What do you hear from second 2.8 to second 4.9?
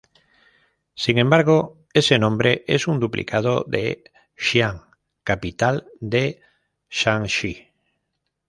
un duplicado de Xi'an,